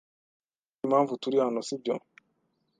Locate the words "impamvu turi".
0.85-1.37